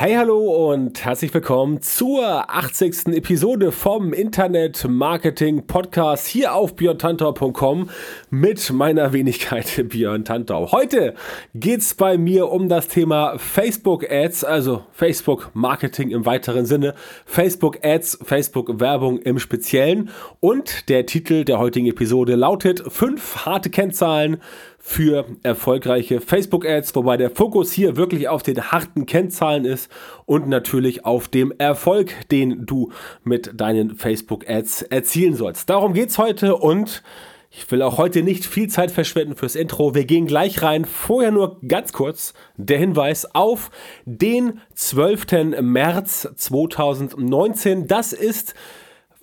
Hey, 0.00 0.14
hallo 0.14 0.70
und 0.70 1.04
herzlich 1.04 1.34
willkommen 1.34 1.82
zur 1.82 2.54
80. 2.54 3.08
Episode 3.16 3.72
vom 3.72 4.12
Internet 4.12 4.86
Marketing 4.88 5.66
Podcast 5.66 6.28
hier 6.28 6.54
auf 6.54 6.76
björntantau.com 6.76 7.90
mit 8.30 8.72
meiner 8.72 9.12
Wenigkeit 9.12 9.88
Björn 9.88 10.24
Tantau. 10.24 10.70
Heute 10.70 11.14
geht's 11.52 11.94
bei 11.94 12.16
mir 12.16 12.48
um 12.48 12.68
das 12.68 12.86
Thema 12.86 13.38
Facebook 13.38 14.08
Ads, 14.08 14.44
also 14.44 14.84
Facebook 14.92 15.50
Marketing 15.54 16.12
im 16.12 16.24
weiteren 16.24 16.64
Sinne, 16.64 16.94
Facebook 17.26 17.84
Ads, 17.84 18.20
Facebook 18.22 18.78
Werbung 18.78 19.18
im 19.18 19.40
Speziellen 19.40 20.10
und 20.38 20.88
der 20.90 21.06
Titel 21.06 21.44
der 21.44 21.58
heutigen 21.58 21.88
Episode 21.88 22.36
lautet 22.36 22.84
fünf 22.86 23.46
harte 23.46 23.68
Kennzahlen 23.68 24.36
für 24.88 25.26
erfolgreiche 25.42 26.18
Facebook-Ads, 26.18 26.94
wobei 26.96 27.18
der 27.18 27.30
Fokus 27.30 27.72
hier 27.72 27.98
wirklich 27.98 28.30
auf 28.30 28.42
den 28.42 28.72
harten 28.72 29.04
Kennzahlen 29.04 29.66
ist 29.66 29.92
und 30.24 30.48
natürlich 30.48 31.04
auf 31.04 31.28
dem 31.28 31.52
Erfolg, 31.58 32.14
den 32.30 32.64
du 32.64 32.90
mit 33.22 33.60
deinen 33.60 33.96
Facebook-Ads 33.96 34.82
erzielen 34.82 35.34
sollst. 35.34 35.68
Darum 35.68 35.92
geht 35.92 36.08
es 36.08 36.16
heute 36.16 36.56
und 36.56 37.02
ich 37.50 37.70
will 37.70 37.82
auch 37.82 37.98
heute 37.98 38.22
nicht 38.22 38.46
viel 38.46 38.68
Zeit 38.68 38.90
verschwenden 38.90 39.36
fürs 39.36 39.56
Intro. 39.56 39.94
Wir 39.94 40.06
gehen 40.06 40.26
gleich 40.26 40.62
rein. 40.62 40.86
Vorher 40.86 41.32
nur 41.32 41.60
ganz 41.68 41.92
kurz 41.92 42.32
der 42.56 42.78
Hinweis 42.78 43.34
auf 43.34 43.70
den 44.06 44.60
12. 44.74 45.60
März 45.60 46.30
2019. 46.34 47.86
Das 47.86 48.14
ist 48.14 48.54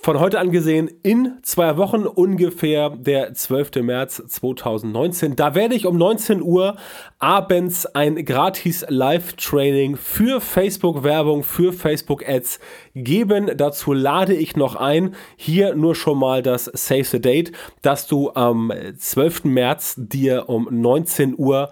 von 0.06 0.20
heute 0.20 0.40
an 0.40 0.52
gesehen 0.52 0.88
in 1.02 1.40
zwei 1.42 1.78
Wochen 1.78 2.06
ungefähr 2.06 2.92
der 2.92 3.34
12. 3.34 3.78
März 3.82 4.22
2019. 4.28 5.36
Da 5.36 5.56
werde 5.56 5.74
ich 5.74 5.88
um 5.88 5.98
19 5.98 6.44
Uhr 6.44 6.76
abends 7.18 7.88
ein 7.88 8.24
gratis 8.24 8.86
Live-Training 8.88 9.98
für 9.98 10.42
Facebook-Werbung, 10.42 11.42
für 11.42 11.74
Facebook-Ads 11.74 12.60
geben. 12.94 13.50
Dazu 13.58 13.94
lade 13.94 14.36
ich 14.36 14.56
noch 14.56 14.76
ein, 14.76 15.16
hier 15.38 15.74
nur 15.74 15.96
schon 15.96 16.20
mal 16.20 16.44
das 16.44 16.66
Save 16.66 17.06
the 17.06 17.20
Date, 17.20 17.52
dass 17.82 18.06
du 18.06 18.32
am 18.36 18.72
12. 18.96 19.46
März 19.46 19.96
dir 19.98 20.50
um 20.50 20.68
19 20.70 21.34
Uhr 21.36 21.72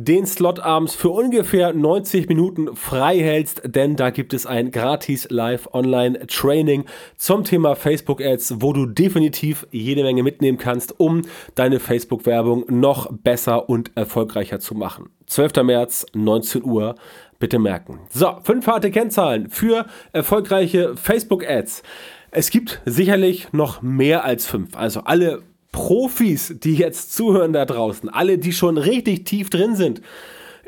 den 0.00 0.26
Slot 0.26 0.60
abends 0.60 0.94
für 0.94 1.08
ungefähr 1.08 1.72
90 1.72 2.28
Minuten 2.28 2.76
frei 2.76 3.18
hältst, 3.18 3.62
denn 3.64 3.96
da 3.96 4.10
gibt 4.10 4.32
es 4.32 4.46
ein 4.46 4.70
gratis 4.70 5.26
Live-Online-Training 5.28 6.84
zum 7.16 7.42
Thema 7.42 7.74
Facebook-Ads, 7.74 8.60
wo 8.60 8.72
du 8.72 8.86
definitiv 8.86 9.66
jede 9.72 10.04
Menge 10.04 10.22
mitnehmen 10.22 10.56
kannst, 10.56 11.00
um 11.00 11.22
deine 11.56 11.80
Facebook-Werbung 11.80 12.64
noch 12.68 13.10
besser 13.10 13.68
und 13.68 13.90
erfolgreicher 13.96 14.60
zu 14.60 14.76
machen. 14.76 15.10
12. 15.26 15.64
März, 15.64 16.06
19 16.14 16.62
Uhr, 16.62 16.94
bitte 17.40 17.58
merken. 17.58 17.98
So, 18.10 18.36
fünf 18.44 18.68
harte 18.68 18.92
Kennzahlen 18.92 19.50
für 19.50 19.86
erfolgreiche 20.12 20.96
Facebook-Ads. 20.96 21.82
Es 22.30 22.50
gibt 22.50 22.80
sicherlich 22.84 23.52
noch 23.52 23.82
mehr 23.82 24.24
als 24.24 24.46
fünf. 24.46 24.76
Also 24.76 25.00
alle 25.00 25.42
Profis, 25.78 26.56
die 26.58 26.74
jetzt 26.74 27.14
zuhören 27.14 27.52
da 27.52 27.64
draußen, 27.64 28.08
alle, 28.08 28.36
die 28.36 28.52
schon 28.52 28.78
richtig 28.78 29.24
tief 29.24 29.48
drin 29.48 29.76
sind 29.76 30.02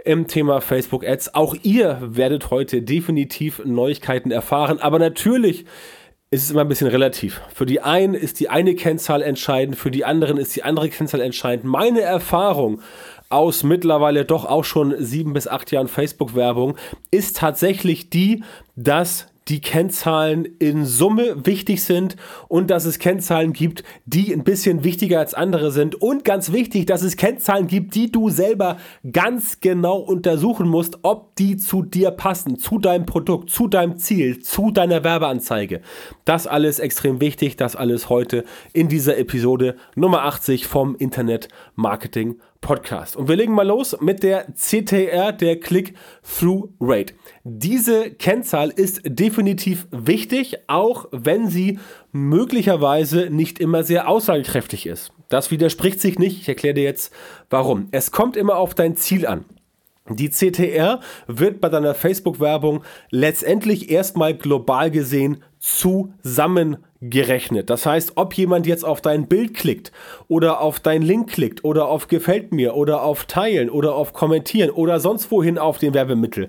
im 0.05 0.29
Thema 0.29 0.61
Facebook 0.61 1.05
Ads, 1.05 1.34
auch 1.34 1.57
ihr 1.65 1.99
werdet 2.01 2.51
heute 2.51 2.81
definitiv 2.81 3.61
Neuigkeiten 3.65 4.31
erfahren. 4.31 4.79
Aber 4.79 5.01
natürlich 5.01 5.65
ist 6.31 6.45
es 6.45 6.53
immer 6.53 6.61
ein 6.61 6.69
bisschen 6.69 6.87
relativ. 6.87 7.41
Für 7.53 7.67
die 7.67 7.81
einen 7.81 8.15
ist 8.15 8.39
die 8.39 8.51
eine 8.51 8.77
Kennzahl 8.77 9.21
entscheidend, 9.21 9.75
für 9.77 9.91
die 9.91 10.05
anderen 10.05 10.39
ist 10.39 10.55
die 10.55 10.62
andere 10.62 10.89
Kennzahl 10.89 11.23
entscheidend. 11.23 11.65
Meine 11.65 12.03
Erfahrung 12.03 12.81
aus 13.31 13.65
mittlerweile 13.65 14.25
doch 14.25 14.45
auch 14.45 14.65
schon 14.65 14.95
sieben 14.99 15.33
bis 15.33 15.49
acht 15.49 15.73
Jahren 15.73 15.89
Facebook-Werbung 15.89 16.77
ist 17.11 17.37
tatsächlich 17.37 18.11
die, 18.11 18.45
dass 18.77 19.27
die 19.50 19.61
Kennzahlen 19.61 20.44
in 20.61 20.84
Summe 20.84 21.44
wichtig 21.44 21.83
sind 21.83 22.15
und 22.47 22.71
dass 22.71 22.84
es 22.84 23.00
Kennzahlen 23.00 23.53
gibt, 23.53 23.83
die 24.06 24.33
ein 24.33 24.44
bisschen 24.44 24.84
wichtiger 24.84 25.19
als 25.19 25.34
andere 25.34 25.72
sind. 25.72 26.00
Und 26.00 26.25
ganz 26.25 26.53
wichtig, 26.53 26.87
dass 26.87 27.03
es 27.03 27.16
Kennzahlen 27.16 27.66
gibt, 27.66 27.97
die 27.97 28.12
du 28.12 28.31
selber 28.31 28.77
ganz 29.10 29.59
genau 29.60 29.99
untersuchen 29.99 30.69
musst, 30.69 31.00
ob 31.03 31.34
die 31.34 31.56
zu 31.56 31.83
dir 31.83 32.12
passen, 32.12 32.59
zu 32.59 32.78
deinem 32.78 33.06
Produkt, 33.06 33.50
zu 33.50 33.66
deinem 33.66 33.97
Ziel, 33.97 34.39
zu 34.39 34.71
deiner 34.71 35.03
Werbeanzeige. 35.03 35.81
Das 36.25 36.47
alles 36.47 36.78
extrem 36.78 37.21
wichtig, 37.21 37.56
das 37.56 37.75
alles 37.75 38.09
heute 38.09 38.44
in 38.72 38.89
dieser 38.89 39.19
Episode 39.19 39.75
Nummer 39.97 40.22
80 40.22 40.69
vom 40.69 40.94
Internet 40.94 41.49
Marketing 41.75 42.37
Podcast. 42.60 43.16
Und 43.16 43.28
wir 43.28 43.37
legen 43.37 43.54
mal 43.54 43.66
los 43.66 43.97
mit 44.00 44.22
der 44.22 44.47
CTR, 44.54 45.32
der 45.32 45.59
Click-Through 45.59 46.75
Rate. 46.81 47.15
Diese 47.44 48.10
Kennzahl 48.10 48.71
ist 48.71 49.00
definitiv 49.04 49.87
wichtig, 49.91 50.59
auch 50.66 51.06
wenn 51.10 51.48
sie 51.48 51.78
möglicherweise 52.12 53.31
nicht 53.31 53.59
immer 53.59 53.82
sehr 53.82 54.09
aussagekräftig 54.09 54.87
ist. 54.87 55.12
Das 55.28 55.50
widerspricht 55.50 56.00
sich 56.00 56.19
nicht. 56.19 56.41
Ich 56.41 56.48
erkläre 56.48 56.75
dir 56.75 56.84
jetzt 56.84 57.12
warum. 57.48 57.88
Es 57.93 58.10
kommt 58.10 58.37
immer 58.37 58.56
auf 58.56 58.75
dein 58.75 58.97
Ziel 58.97 59.27
an. 59.27 59.44
Die 60.09 60.31
CTR 60.31 61.00
wird 61.28 61.60
bei 61.60 61.69
deiner 61.69 61.94
Facebook-Werbung 61.94 62.82
letztendlich 63.10 63.91
erstmal 63.91 64.34
global 64.34 64.91
gesehen 64.91 65.42
zusammen 65.60 66.78
gerechnet. 67.03 67.71
Das 67.71 67.87
heißt, 67.87 68.12
ob 68.16 68.34
jemand 68.34 68.66
jetzt 68.66 68.84
auf 68.84 69.00
dein 69.00 69.26
Bild 69.26 69.54
klickt 69.54 69.91
oder 70.28 70.60
auf 70.60 70.81
deinen 70.81 71.03
Link 71.03 71.31
klickt 71.31 71.65
oder 71.65 71.88
auf 71.88 72.09
gefällt 72.09 72.53
mir 72.53 72.75
oder 72.76 73.03
auf 73.03 73.25
teilen 73.25 73.71
oder 73.71 73.94
auf 73.94 74.12
kommentieren 74.12 74.69
oder 74.69 75.00
sonst 75.00 75.31
wohin 75.31 75.56
auf 75.56 75.78
den 75.78 75.94
Werbemittel. 75.94 76.48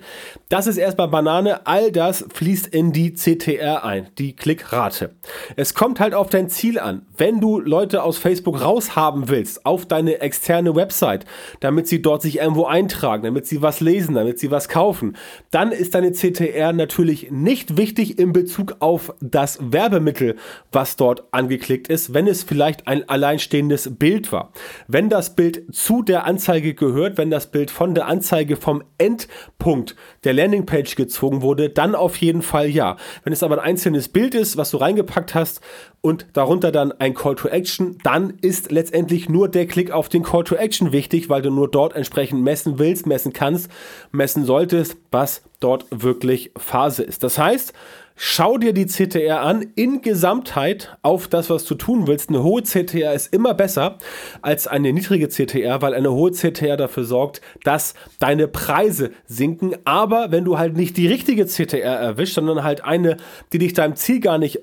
Das 0.50 0.68
ist 0.68 0.78
erstmal 0.78 1.08
Banane. 1.08 1.66
All 1.68 1.92
das 1.92 2.26
fließt 2.34 2.68
in 2.68 2.92
die 2.92 3.14
CTR 3.14 3.86
ein, 3.86 4.08
die 4.18 4.36
Klickrate. 4.36 5.12
Es 5.56 5.74
kommt 5.74 6.02
halt 6.02 6.14
auf 6.14 6.30
dein 6.30 6.50
Ziel 6.50 6.80
an. 6.80 7.06
Wenn 7.16 7.40
du 7.40 7.60
Leute 7.60 8.04
aus 8.04 8.18
Facebook 8.18 8.62
raushaben 8.62 9.30
willst 9.30 9.66
auf 9.66 9.86
deine 9.86 10.20
externe 10.20 10.76
Website, 10.76 11.26
damit 11.62 11.88
sie 11.88 12.02
dort 12.02 12.22
sich 12.22 12.40
irgendwo 12.40 12.66
eintragen, 12.66 13.24
damit 13.24 13.48
sie 13.48 13.62
was 13.62 13.80
lesen, 13.80 14.16
damit 14.16 14.40
sie 14.40 14.52
was 14.52 14.68
kaufen, 14.68 15.16
dann 15.50 15.72
ist 15.72 15.96
deine 15.96 16.12
CTR 16.12 16.74
natürlich 16.74 17.32
nicht 17.32 17.78
wichtig 17.78 18.20
in 18.20 18.34
Bezug 18.34 18.76
auf 18.80 19.01
das 19.20 19.60
Werbemittel, 19.62 20.36
was 20.72 20.96
dort 20.96 21.24
angeklickt 21.32 21.88
ist, 21.88 22.14
wenn 22.14 22.28
es 22.28 22.44
vielleicht 22.44 22.88
ein 22.88 23.08
alleinstehendes 23.08 23.98
Bild 23.98 24.32
war. 24.32 24.52
Wenn 24.88 25.10
das 25.10 25.36
Bild 25.36 25.64
zu 25.74 26.04
der 26.04 26.26
Anzeige 26.26 26.74
gehört, 26.74 27.18
wenn 27.18 27.30
das 27.30 27.52
Bild 27.52 27.72
von 27.72 27.96
der 27.96 28.08
Anzeige 28.08 28.56
vom 28.56 28.84
Endpunkt 28.98 29.96
der 30.24 30.34
Landingpage 30.34 30.96
gezogen 30.96 31.42
wurde, 31.42 31.70
dann 31.70 31.96
auf 31.96 32.18
jeden 32.18 32.42
Fall 32.42 32.68
ja. 32.68 32.98
Wenn 33.24 33.34
es 33.34 33.44
aber 33.44 33.56
ein 33.56 33.72
einzelnes 33.72 34.10
Bild 34.10 34.36
ist, 34.36 34.58
was 34.58 34.72
du 34.72 34.78
reingepackt 34.78 35.34
hast 35.34 35.62
und 36.02 36.26
darunter 36.34 36.72
dann 36.72 36.92
ein 36.92 37.14
Call 37.14 37.36
to 37.36 37.48
Action, 37.48 37.98
dann 38.04 38.34
ist 38.42 38.72
letztendlich 38.72 39.30
nur 39.30 39.50
der 39.50 39.68
Klick 39.68 39.92
auf 39.92 40.10
den 40.10 40.24
Call 40.24 40.44
to 40.44 40.56
Action 40.56 40.92
wichtig, 40.92 41.30
weil 41.30 41.42
du 41.42 41.52
nur 41.52 41.70
dort 41.70 41.96
entsprechend 41.96 42.42
messen 42.44 42.80
willst, 42.80 43.06
messen 43.06 43.34
kannst, 43.34 43.70
messen 44.12 44.46
solltest, 44.46 44.98
was 45.12 45.44
dort 45.60 45.86
wirklich 45.92 46.52
Phase 46.58 47.04
ist. 47.04 47.24
Das 47.24 47.38
heißt, 47.38 47.74
Schau 48.16 48.58
dir 48.58 48.74
die 48.74 48.86
CTR 48.86 49.42
an 49.42 49.66
in 49.76 50.02
Gesamtheit 50.02 50.98
auf 51.02 51.28
das, 51.28 51.50
was 51.50 51.66
du 51.66 51.76
tun 51.76 52.08
willst. 52.08 52.30
Eine 52.30 52.44
hohe 52.44 52.62
CTR 52.64 53.14
ist 53.14 53.34
immer 53.34 53.54
besser 53.54 53.98
als 54.42 54.68
eine 54.68 54.94
niedrige 54.94 55.30
CTR, 55.30 55.82
weil 55.82 55.94
eine 55.94 56.12
hohe 56.12 56.32
CTR 56.32 56.78
dafür 56.78 57.04
sorgt, 57.04 57.42
dass 57.64 57.94
deine 58.20 58.48
Preise 58.48 59.12
sinken. 59.26 59.76
Aber 59.86 60.32
wenn 60.32 60.46
du 60.46 60.58
halt 60.58 60.76
nicht 60.76 60.98
die 60.98 61.08
richtige 61.08 61.46
CTR 61.46 61.96
erwischst, 62.00 62.36
sondern 62.36 62.64
halt 62.64 62.84
eine, 62.84 63.18
die 63.54 63.58
dich 63.58 63.74
deinem 63.74 63.96
Ziel 63.96 64.20
gar 64.20 64.38
nicht 64.38 64.60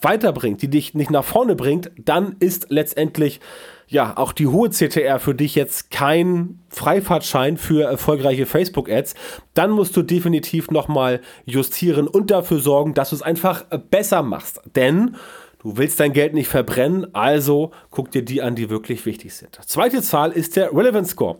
weiterbringt, 0.00 0.62
die 0.62 0.68
dich 0.68 0.94
nicht 0.94 1.10
nach 1.10 1.24
vorne 1.24 1.56
bringt, 1.56 1.90
dann 1.98 2.36
ist 2.38 2.66
letztendlich 2.70 3.40
ja, 3.88 4.16
auch 4.16 4.32
die 4.32 4.48
hohe 4.48 4.70
CTR 4.70 5.20
für 5.20 5.34
dich 5.34 5.54
jetzt 5.54 5.90
kein 5.90 6.60
Freifahrtschein 6.68 7.56
für 7.56 7.84
erfolgreiche 7.84 8.46
Facebook-Ads, 8.46 9.14
dann 9.54 9.70
musst 9.70 9.96
du 9.96 10.02
definitiv 10.02 10.70
nochmal 10.70 11.20
justieren 11.44 12.08
und 12.08 12.30
dafür 12.30 12.58
sorgen, 12.58 12.94
dass 12.94 13.10
du 13.10 13.16
es 13.16 13.22
einfach 13.22 13.64
besser 13.90 14.22
machst. 14.22 14.60
Denn 14.74 15.16
Du 15.66 15.76
willst 15.78 15.98
dein 15.98 16.12
Geld 16.12 16.32
nicht 16.32 16.46
verbrennen, 16.46 17.12
also 17.12 17.72
guck 17.90 18.12
dir 18.12 18.22
die 18.22 18.40
an, 18.40 18.54
die 18.54 18.70
wirklich 18.70 19.04
wichtig 19.04 19.34
sind. 19.34 19.58
Zweite 19.66 20.00
Zahl 20.00 20.30
ist 20.30 20.54
der 20.54 20.72
Relevance 20.72 21.10
Score. 21.10 21.38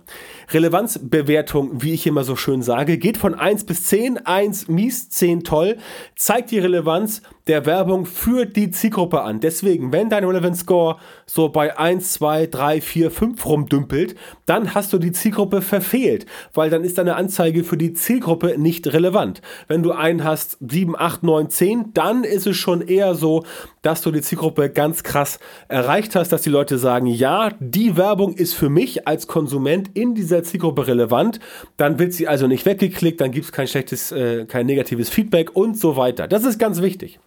Relevanzbewertung, 0.51 1.81
wie 1.81 1.95
ich 1.95 2.09
immer 2.09 2.25
so 2.25 2.35
schön 2.35 2.61
sage, 2.61 2.99
geht 2.99 3.19
von 3.19 3.37
1 3.37 3.67
bis 3.67 3.85
10, 3.85 4.27
1 4.27 4.67
mies, 4.67 5.11
10 5.11 5.45
toll, 5.45 5.77
zeigt 6.17 6.51
die 6.51 6.59
Relevanz 6.59 7.23
der 7.47 7.67
Werbung 7.67 8.07
für 8.07 8.45
die 8.45 8.73
Zielgruppe 8.73 9.23
an. 9.23 9.39
Deswegen, 9.39 9.93
wenn 9.93 10.11
dein 10.11 10.25
Relevance 10.25 10.63
Score 10.63 10.97
so 11.27 11.49
bei 11.49 11.79
1, 11.79 12.15
2, 12.15 12.49
3, 12.49 12.81
4, 12.81 13.11
5 13.13 13.47
rumdümpelt, 13.47 14.17
dann 14.47 14.75
hast 14.75 14.93
du 14.93 14.99
die 14.99 15.13
Zielgruppe 15.13 15.63
verfehlt, 15.63 16.27
weil 16.55 16.71
dann 16.71 16.83
ist 16.83 16.99
deine 16.99 17.15
Anzeige 17.15 17.63
für 17.63 17.77
die 17.77 17.95
Zielgruppe 17.95 18.59
nicht 18.59 18.93
relevant. 18.93 19.43
Wenn 19.69 19.85
du 19.85 19.93
einen 19.93 20.25
hast 20.25 20.59
7, 20.61 20.97
8, 20.99 21.23
9, 21.23 21.51
10, 21.51 21.95
dann 21.95 22.25
ist 22.25 22.49
es 22.49 22.57
schon 22.57 22.81
eher 22.81 23.15
so, 23.15 23.45
dass 23.83 24.03
du 24.03 24.11
die 24.17 24.23
Zielgruppe 24.23 24.71
ganz 24.71 25.03
krass 25.03 25.39
erreicht 25.69 26.17
hast, 26.17 26.33
dass 26.33 26.43
die 26.43 26.51
Leute 26.51 26.79
sagen, 26.79 27.07
ja, 27.07 27.51
die 27.61 27.97
Werbung 27.97 28.35
ist 28.35 28.55
für 28.55 28.69
mich 28.69 29.07
als 29.07 29.27
Konsument 29.27 29.91
in 29.95 30.15
dieser 30.15 30.43
Zielgruppe 30.43 30.87
relevant, 30.87 31.41
dann 31.77 31.99
wird 31.99 32.13
sie 32.13 32.29
also 32.29 32.47
nicht 32.47 32.67
weggeklickt, 32.67 33.21
dann 33.21 33.31
gibt 33.31 33.47
es 33.47 33.53
kein 33.53 33.69
schlechtes, 33.69 34.13
äh, 34.13 34.47
kein 34.47 34.67
negatives 34.67 35.09
Feedback 35.09 35.55
und 35.55 35.79
so 35.79 35.97
weiter. 35.97 36.29
Das 36.29 36.45
ist 36.45 36.59
ganz 36.59 36.83
wichtig. 36.83 37.19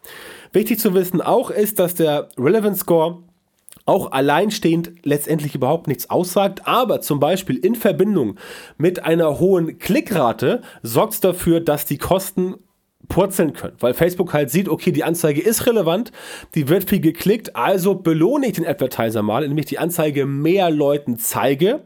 Wichtig 0.52 0.80
zu 0.80 0.94
wissen 0.94 1.22
auch 1.22 1.52
ist, 1.52 1.80
dass 1.80 1.96
der 1.96 2.30
Relevance 2.38 2.82
Score 2.82 3.20
auch 3.86 4.12
alleinstehend 4.12 4.92
letztendlich 5.04 5.56
überhaupt 5.56 5.88
nichts 5.88 6.10
aussagt, 6.10 6.68
aber 6.68 7.02
zum 7.02 7.20
Beispiel 7.20 7.58
in 7.58 7.76
Verbindung 7.76 8.36
mit 8.78 9.04
einer 9.04 9.40
hohen 9.40 9.80
Klickrate 9.80 10.62
sorgt 10.84 11.14
es 11.14 11.20
dafür, 11.22 11.60
dass 11.60 11.86
die 11.86 11.98
Kosten 11.98 12.56
purzeln 13.10 13.54
können, 13.54 13.76
weil 13.80 13.94
Facebook 13.94 14.34
halt 14.34 14.50
sieht, 14.52 14.70
okay, 14.70 14.92
die 14.92 15.04
Anzeige 15.04 15.42
ist 15.42 15.66
relevant, 15.66 16.12
die 16.56 16.70
wird 16.70 16.90
viel 16.90 17.02
geklickt, 17.02 17.56
also 17.56 17.96
belohne 17.96 18.48
ich 18.48 18.54
den 18.54 18.66
Advertiser 18.66 19.24
mal, 19.24 19.44
indem 19.44 19.58
ich 19.58 19.66
die 19.66 19.80
Anzeige 19.80 20.26
mehr 20.26 20.70
Leuten 20.70 21.18
zeige 21.18 21.82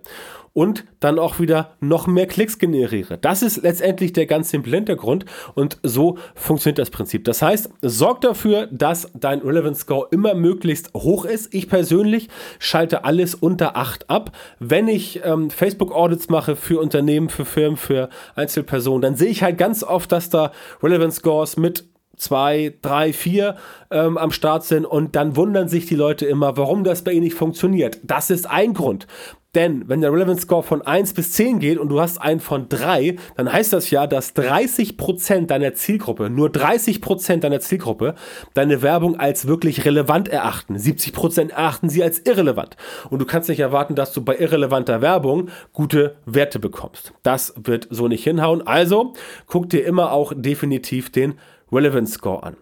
und 0.53 0.85
dann 0.99 1.19
auch 1.19 1.39
wieder 1.39 1.75
noch 1.79 2.07
mehr 2.07 2.27
Klicks 2.27 2.59
generiere. 2.59 3.17
Das 3.17 3.41
ist 3.41 3.63
letztendlich 3.63 4.13
der 4.13 4.27
ganz 4.27 4.49
simple 4.49 4.75
Hintergrund 4.75 5.25
und 5.55 5.79
so 5.83 6.17
funktioniert 6.35 6.79
das 6.79 6.91
Prinzip. 6.91 7.23
Das 7.25 7.41
heißt, 7.41 7.69
sorg 7.81 8.21
dafür, 8.21 8.67
dass 8.67 9.11
dein 9.15 9.39
Relevance 9.39 9.81
Score 9.81 10.07
immer 10.11 10.35
möglichst 10.35 10.93
hoch 10.93 11.25
ist. 11.25 11.53
Ich 11.53 11.69
persönlich 11.69 12.29
schalte 12.59 13.03
alles 13.03 13.35
unter 13.35 13.75
8 13.75 14.09
ab. 14.09 14.31
Wenn 14.59 14.87
ich 14.87 15.21
ähm, 15.23 15.49
Facebook 15.49 15.91
Audits 15.91 16.29
mache 16.29 16.55
für 16.55 16.79
Unternehmen, 16.79 17.29
für 17.29 17.45
Firmen, 17.45 17.77
für 17.77 18.09
Einzelpersonen, 18.35 19.01
dann 19.01 19.15
sehe 19.15 19.29
ich 19.29 19.43
halt 19.43 19.57
ganz 19.57 19.83
oft, 19.83 20.11
dass 20.11 20.29
da 20.29 20.51
Relevance 20.81 21.19
Scores 21.19 21.57
mit 21.57 21.85
zwei, 22.15 22.75
drei, 22.81 23.11
vier 23.11 23.55
ähm, 23.91 24.17
am 24.17 24.31
Start 24.31 24.63
sind 24.63 24.85
und 24.85 25.15
dann 25.15 25.35
wundern 25.35 25.67
sich 25.67 25.87
die 25.87 25.95
Leute 25.95 26.25
immer, 26.25 26.57
warum 26.57 26.83
das 26.83 27.03
bei 27.03 27.11
ihnen 27.11 27.23
nicht 27.23 27.35
funktioniert. 27.35 27.99
Das 28.03 28.29
ist 28.29 28.49
ein 28.49 28.73
Grund. 28.73 29.07
Denn 29.55 29.87
wenn 29.87 30.01
der 30.01 30.11
Relevance 30.11 30.41
Score 30.41 30.63
von 30.63 30.81
1 30.81 31.13
bis 31.13 31.33
10 31.33 31.59
geht 31.59 31.77
und 31.77 31.89
du 31.89 32.01
hast 32.01 32.19
einen 32.19 32.39
von 32.39 32.69
3, 32.69 33.17
dann 33.35 33.51
heißt 33.51 33.71
das 33.71 33.91
ja, 33.91 34.07
dass 34.07 34.35
30% 34.35 35.45
deiner 35.45 35.75
Zielgruppe, 35.75 36.29
nur 36.29 36.49
30% 36.49 37.37
deiner 37.37 37.59
Zielgruppe, 37.59 38.15
deine 38.55 38.81
Werbung 38.81 39.19
als 39.19 39.47
wirklich 39.47 39.85
relevant 39.85 40.27
erachten. 40.27 40.75
70% 40.75 41.51
erachten 41.51 41.89
sie 41.89 42.01
als 42.01 42.19
irrelevant. 42.19 42.77
Und 43.11 43.19
du 43.19 43.25
kannst 43.25 43.47
nicht 43.49 43.59
erwarten, 43.59 43.93
dass 43.93 44.11
du 44.11 44.23
bei 44.23 44.37
irrelevanter 44.37 45.01
Werbung 45.01 45.49
gute 45.71 46.15
Werte 46.25 46.57
bekommst. 46.57 47.13
Das 47.21 47.53
wird 47.63 47.87
so 47.91 48.07
nicht 48.07 48.23
hinhauen. 48.23 48.65
Also 48.65 49.13
guck 49.45 49.69
dir 49.69 49.85
immer 49.85 50.11
auch 50.11 50.33
definitiv 50.35 51.11
den 51.11 51.35
Relevance 51.71 52.13
Score 52.13 52.43
an. 52.43 52.57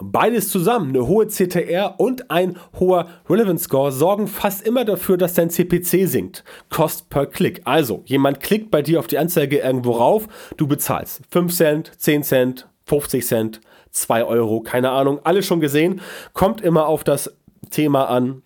Beides 0.00 0.50
zusammen, 0.50 0.90
eine 0.90 1.06
hohe 1.06 1.26
CTR 1.28 1.98
und 1.98 2.30
ein 2.30 2.56
hoher 2.78 3.08
Relevance 3.28 3.64
Score, 3.64 3.92
sorgen 3.92 4.26
fast 4.26 4.66
immer 4.66 4.84
dafür, 4.84 5.16
dass 5.16 5.34
dein 5.34 5.50
CPC 5.50 6.06
sinkt. 6.06 6.44
Cost 6.70 7.08
per 7.08 7.26
Klick. 7.26 7.62
Also, 7.64 8.02
jemand 8.04 8.40
klickt 8.40 8.70
bei 8.70 8.82
dir 8.82 8.98
auf 8.98 9.06
die 9.06 9.18
Anzeige 9.18 9.58
irgendwo 9.58 9.92
rauf, 9.92 10.28
du 10.56 10.66
bezahlst 10.66 11.22
5 11.30 11.54
Cent, 11.54 11.92
10 11.96 12.22
Cent, 12.22 12.68
50 12.84 13.26
Cent, 13.26 13.60
2 13.90 14.24
Euro, 14.24 14.60
keine 14.60 14.90
Ahnung, 14.90 15.20
alles 15.24 15.46
schon 15.46 15.60
gesehen. 15.60 16.00
Kommt 16.32 16.60
immer 16.60 16.86
auf 16.86 17.02
das 17.02 17.34
Thema 17.70 18.04
an, 18.04 18.42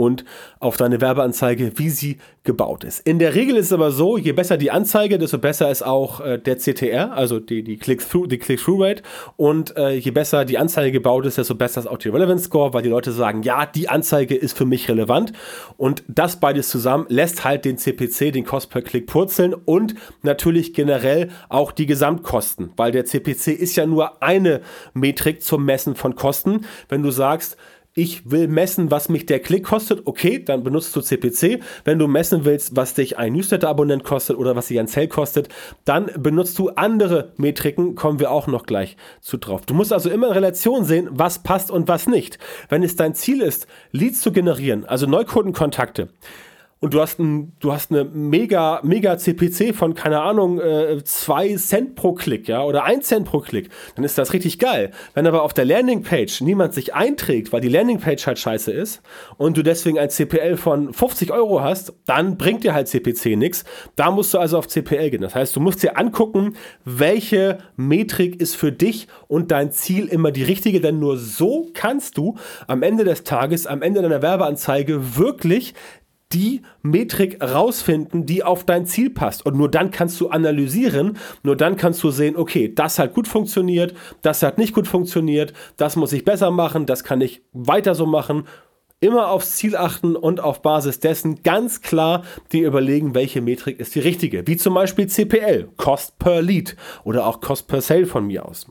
und 0.00 0.24
auf 0.60 0.78
deine 0.78 1.02
Werbeanzeige, 1.02 1.72
wie 1.76 1.90
sie 1.90 2.16
gebaut 2.42 2.84
ist. 2.84 3.00
In 3.00 3.18
der 3.18 3.34
Regel 3.34 3.56
ist 3.56 3.66
es 3.66 3.72
aber 3.74 3.90
so, 3.90 4.16
je 4.16 4.32
besser 4.32 4.56
die 4.56 4.70
Anzeige, 4.70 5.18
desto 5.18 5.36
besser 5.36 5.70
ist 5.70 5.82
auch 5.82 6.20
äh, 6.20 6.38
der 6.38 6.56
CTR, 6.56 7.12
also 7.12 7.38
die, 7.38 7.62
die 7.62 7.76
Click-Through 7.76 8.26
die 8.26 8.38
Click. 8.38 8.60
Und 9.36 9.76
äh, 9.76 9.90
je 9.90 10.10
besser 10.10 10.46
die 10.46 10.56
Anzeige 10.56 10.90
gebaut 10.90 11.26
ist, 11.26 11.36
desto 11.36 11.54
besser 11.54 11.82
ist 11.82 11.86
auch 11.86 11.98
die 11.98 12.08
Relevance 12.08 12.44
Score, 12.44 12.72
weil 12.72 12.82
die 12.82 12.88
Leute 12.88 13.12
sagen, 13.12 13.42
ja, 13.42 13.66
die 13.66 13.90
Anzeige 13.90 14.34
ist 14.34 14.56
für 14.56 14.64
mich 14.64 14.88
relevant. 14.88 15.34
Und 15.76 16.02
das 16.08 16.40
beides 16.40 16.70
zusammen 16.70 17.04
lässt 17.10 17.44
halt 17.44 17.66
den 17.66 17.76
CPC, 17.76 18.32
den 18.32 18.46
Cost 18.46 18.70
per 18.70 18.80
Klick 18.80 19.06
purzeln 19.06 19.52
und 19.52 19.94
natürlich 20.22 20.72
generell 20.72 21.28
auch 21.50 21.72
die 21.72 21.84
Gesamtkosten, 21.84 22.72
weil 22.76 22.90
der 22.90 23.04
CPC 23.04 23.48
ist 23.48 23.76
ja 23.76 23.84
nur 23.84 24.22
eine 24.22 24.62
Metrik 24.94 25.42
zum 25.42 25.66
Messen 25.66 25.94
von 25.94 26.14
Kosten. 26.14 26.64
Wenn 26.88 27.02
du 27.02 27.10
sagst, 27.10 27.58
ich 27.94 28.30
will 28.30 28.46
messen, 28.46 28.90
was 28.90 29.08
mich 29.08 29.26
der 29.26 29.40
Klick 29.40 29.64
kostet, 29.64 30.06
okay, 30.06 30.42
dann 30.42 30.62
benutzt 30.62 30.94
du 30.94 31.00
CPC. 31.00 31.60
Wenn 31.84 31.98
du 31.98 32.06
messen 32.06 32.44
willst, 32.44 32.76
was 32.76 32.94
dich 32.94 33.18
ein 33.18 33.32
Newsletter-Abonnent 33.32 34.04
kostet 34.04 34.36
oder 34.36 34.54
was 34.54 34.68
sich 34.68 34.78
ein 34.78 34.86
Sale 34.86 35.08
kostet, 35.08 35.48
dann 35.84 36.10
benutzt 36.16 36.58
du 36.58 36.68
andere 36.70 37.32
Metriken, 37.36 37.96
kommen 37.96 38.20
wir 38.20 38.30
auch 38.30 38.46
noch 38.46 38.64
gleich 38.64 38.96
zu 39.20 39.38
drauf. 39.38 39.66
Du 39.66 39.74
musst 39.74 39.92
also 39.92 40.08
immer 40.08 40.28
in 40.28 40.34
Relation 40.34 40.84
sehen, 40.84 41.08
was 41.10 41.42
passt 41.42 41.70
und 41.70 41.88
was 41.88 42.06
nicht. 42.06 42.38
Wenn 42.68 42.84
es 42.84 42.94
dein 42.94 43.14
Ziel 43.14 43.42
ist, 43.42 43.66
Leads 43.90 44.20
zu 44.20 44.30
generieren, 44.30 44.84
also 44.84 45.06
Neukundenkontakte, 45.06 46.08
und 46.80 46.94
du 46.94 47.00
hast, 47.00 47.18
ein, 47.18 47.52
du 47.60 47.72
hast 47.72 47.90
eine 47.90 48.04
mega, 48.04 48.80
mega 48.82 49.18
CPC 49.18 49.74
von, 49.74 49.94
keine 49.94 50.22
Ahnung, 50.22 50.58
äh, 50.60 51.04
zwei 51.04 51.54
Cent 51.56 51.94
pro 51.94 52.14
Klick, 52.14 52.48
ja, 52.48 52.62
oder 52.62 52.84
ein 52.84 53.02
Cent 53.02 53.26
pro 53.26 53.40
Klick, 53.40 53.68
dann 53.96 54.04
ist 54.04 54.16
das 54.16 54.32
richtig 54.32 54.58
geil. 54.58 54.90
Wenn 55.12 55.26
aber 55.26 55.42
auf 55.42 55.52
der 55.52 55.66
Landingpage 55.66 56.40
niemand 56.40 56.72
sich 56.72 56.94
einträgt, 56.94 57.52
weil 57.52 57.60
die 57.60 57.68
Landingpage 57.68 58.26
halt 58.26 58.38
scheiße 58.38 58.72
ist 58.72 59.02
und 59.36 59.58
du 59.58 59.62
deswegen 59.62 59.98
ein 59.98 60.08
CPL 60.08 60.56
von 60.56 60.94
50 60.94 61.30
Euro 61.32 61.60
hast, 61.60 61.92
dann 62.06 62.38
bringt 62.38 62.64
dir 62.64 62.72
halt 62.72 62.88
CPC 62.88 63.36
nichts. 63.36 63.64
Da 63.96 64.10
musst 64.10 64.32
du 64.32 64.38
also 64.38 64.56
auf 64.56 64.66
CPL 64.66 65.10
gehen. 65.10 65.20
Das 65.20 65.34
heißt, 65.34 65.54
du 65.54 65.60
musst 65.60 65.82
dir 65.82 65.98
angucken, 65.98 66.56
welche 66.86 67.58
Metrik 67.76 68.40
ist 68.40 68.56
für 68.56 68.72
dich 68.72 69.06
und 69.28 69.50
dein 69.50 69.70
Ziel 69.70 70.06
immer 70.06 70.30
die 70.30 70.44
richtige, 70.44 70.80
denn 70.80 70.98
nur 70.98 71.18
so 71.18 71.68
kannst 71.74 72.16
du 72.16 72.36
am 72.66 72.82
Ende 72.82 73.04
des 73.04 73.22
Tages, 73.24 73.66
am 73.66 73.82
Ende 73.82 74.00
deiner 74.00 74.22
Werbeanzeige 74.22 75.18
wirklich 75.18 75.74
die 76.32 76.62
Metrik 76.82 77.42
rausfinden, 77.42 78.24
die 78.26 78.44
auf 78.44 78.64
dein 78.64 78.86
Ziel 78.86 79.10
passt. 79.10 79.44
Und 79.44 79.56
nur 79.56 79.70
dann 79.70 79.90
kannst 79.90 80.20
du 80.20 80.28
analysieren, 80.28 81.18
nur 81.42 81.56
dann 81.56 81.76
kannst 81.76 82.02
du 82.02 82.10
sehen, 82.10 82.36
okay, 82.36 82.72
das 82.72 82.98
hat 82.98 83.14
gut 83.14 83.26
funktioniert, 83.26 83.94
das 84.22 84.42
hat 84.42 84.58
nicht 84.58 84.74
gut 84.74 84.86
funktioniert, 84.86 85.52
das 85.76 85.96
muss 85.96 86.12
ich 86.12 86.24
besser 86.24 86.50
machen, 86.50 86.86
das 86.86 87.04
kann 87.04 87.20
ich 87.20 87.42
weiter 87.52 87.94
so 87.94 88.06
machen. 88.06 88.44
Immer 89.02 89.30
aufs 89.30 89.56
Ziel 89.56 89.76
achten 89.76 90.14
und 90.14 90.40
auf 90.40 90.60
Basis 90.60 91.00
dessen 91.00 91.42
ganz 91.42 91.80
klar 91.80 92.22
dir 92.52 92.66
überlegen, 92.66 93.14
welche 93.14 93.40
Metrik 93.40 93.80
ist 93.80 93.94
die 93.94 94.00
richtige. 94.00 94.46
Wie 94.46 94.58
zum 94.58 94.74
Beispiel 94.74 95.06
CPL, 95.06 95.70
Cost 95.78 96.18
per 96.18 96.42
Lead 96.42 96.76
oder 97.02 97.26
auch 97.26 97.40
Cost 97.40 97.66
per 97.66 97.80
Sale 97.80 98.06
von 98.06 98.26
mir 98.26 98.44
aus. 98.44 98.66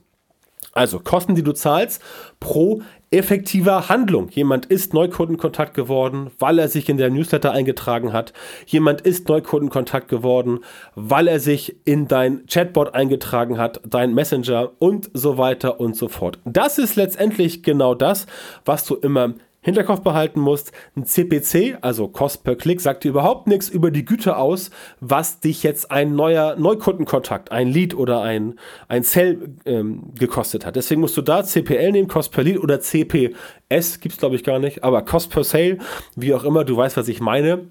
Also 0.74 1.00
Kosten, 1.00 1.36
die 1.36 1.44
du 1.44 1.52
zahlst 1.52 2.02
pro 2.40 2.82
effektiver 3.12 3.90
Handlung. 3.90 4.30
Jemand 4.30 4.68
ist 4.68 4.94
Neukundenkontakt 4.94 5.74
geworden, 5.74 6.30
weil 6.38 6.60
er 6.60 6.68
sich 6.68 6.90
in 6.90 6.98
der 6.98 7.10
Newsletter 7.10 7.52
eingetragen 7.52 8.14
hat. 8.14 8.34
Jemand 8.68 9.02
ist 9.02 9.28
Neukundenkontakt 9.28 10.10
geworden, 10.10 10.60
weil 10.96 11.28
er 11.28 11.40
sich 11.40 11.76
in 11.86 12.08
dein 12.08 12.46
Chatbot 12.46 12.94
eingetragen 12.94 13.58
hat, 13.58 13.82
dein 13.84 14.14
Messenger 14.14 14.72
und 14.78 15.10
so 15.14 15.38
weiter 15.38 15.80
und 15.80 15.96
so 15.96 16.08
fort. 16.08 16.40
Das 16.46 16.78
ist 16.78 16.96
letztendlich 16.96 17.64
genau 17.64 17.96
das, 17.96 18.28
was 18.64 18.86
du 18.86 18.96
immer 18.96 19.34
Hinterkopf 19.62 20.01
behalten 20.01 20.39
musst, 20.39 20.72
ein 20.96 21.06
CPC, 21.06 21.78
also 21.82 22.08
Cost 22.08 22.44
per 22.44 22.56
Klick, 22.56 22.80
sagt 22.80 23.04
dir 23.04 23.10
überhaupt 23.10 23.48
nichts 23.48 23.68
über 23.68 23.92
die 23.92 24.06
Güte 24.06 24.38
aus, 24.38 24.72
was 25.01 25.42
dich 25.42 25.63
jetzt 25.63 25.92
ein 25.92 26.16
neuer 26.16 26.56
Neukundenkontakt, 26.56 27.51
ein 27.51 27.68
Lead 27.68 27.94
oder 27.94 28.22
ein, 28.22 28.56
ein 28.88 29.04
Sell 29.04 29.56
ähm, 29.66 30.13
gekostet 30.18 30.66
hat. 30.66 30.78
Deswegen 30.78 31.01
musst 31.01 31.18
du 31.18 31.22
da 31.22 31.44
CPL 31.44 31.92
nehmen, 31.92 32.08
Cost 32.08 32.32
per 32.32 32.44
Lead 32.44 32.60
oder 32.60 32.80
CPS, 32.80 34.00
gibt 34.00 34.13
es 34.13 34.18
glaube 34.18 34.36
ich 34.36 34.44
gar 34.44 34.60
nicht, 34.60 34.84
aber 34.84 35.01
Cost 35.01 35.30
per 35.30 35.44
Sale, 35.44 35.78
wie 36.16 36.34
auch 36.34 36.46
immer, 36.46 36.63
du 36.63 36.78
weißt, 36.78 36.96
was 36.96 37.10
ich 37.10 37.20
meine. 37.20 37.68